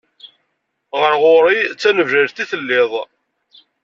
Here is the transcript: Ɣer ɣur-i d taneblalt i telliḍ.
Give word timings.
Ɣer 0.99 1.13
ɣur-i 1.23 1.59
d 1.67 1.75
taneblalt 1.81 2.37
i 2.43 2.45
telliḍ. 2.51 2.91